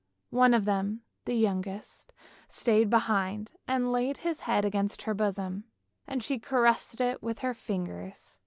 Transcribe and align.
One 0.31 0.55
of 0.55 0.65
them, 0.65 1.01
the 1.25 1.35
youngest, 1.35 2.11
stayed 2.47 2.89
behind. 2.89 3.51
He 3.67 3.77
laid 3.77 4.17
his 4.25 4.39
head 4.39 4.65
against 4.65 5.03
her 5.03 5.13
bosom, 5.13 5.65
and 6.07 6.23
she 6.23 6.39
caressed 6.39 6.99
it 6.99 7.21
with 7.21 7.41
her 7.41 7.55
ringers. 7.69 8.39